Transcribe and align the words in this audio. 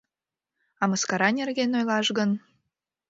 А 0.81 0.83
мыскара 0.89 1.29
нерген 1.39 1.71
ойлаш 1.77 2.07
гын... 2.17 2.31